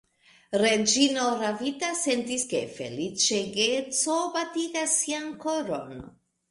[0.61, 5.99] Reĝino ravita sentis, ke feliĉegeco batigas sian koron.